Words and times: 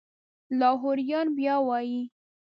لاهوریان 0.59 1.27
بیا 1.37 1.55
وایي. 1.67 1.99